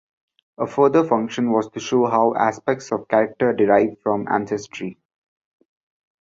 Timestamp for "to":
1.69-1.79